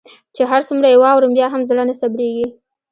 [0.35, 2.47] چي هر څومره يي واورم بيا هم زړه نه صبریږي